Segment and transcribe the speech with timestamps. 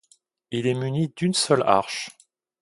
[0.49, 2.09] Il est muni d'une seule arche.